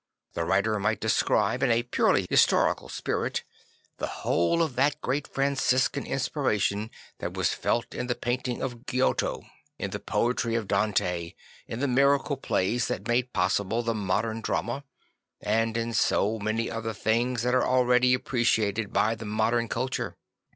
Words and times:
The 0.33 0.45
writer 0.45 0.79
might 0.79 0.99
describe 0.99 1.61
in 1.61 1.69
a 1.69 1.83
purely 1.83 2.25
historical 2.27 2.89
spirit 2.89 3.43
the 3.99 4.07
whole 4.07 4.63
of 4.63 4.75
that 4.75 4.99
great 4.99 5.27
Franciscan 5.27 6.07
inspiration 6.07 6.89
that 7.19 7.35
was 7.35 7.53
felt 7.53 7.93
in 7.93 8.07
the 8.07 8.15
painting 8.15 8.63
of 8.63 8.87
Giotto, 8.87 9.43
in 9.77 9.91
the 9.91 9.99
poetry 9.99 10.55
of 10.55 10.67
Dante, 10.67 11.35
in 11.67 11.81
the 11.81 11.87
miracle 11.87 12.37
plays 12.37 12.87
that 12.87 13.07
made 13.07 13.31
possible 13.31 13.83
the 13.83 13.93
modem 13.93 14.41
drama, 14.41 14.83
and 15.39 15.77
in 15.77 15.93
so 15.93 16.39
many 16.39 16.67
other 16.71 16.93
things 16.95 17.43
that 17.43 17.53
are 17.53 17.63
already 17.63 18.15
appreciated 18.15 18.91
by 18.91 19.13
the 19.13 19.25
modern 19.25 19.67
culture. 19.67 20.17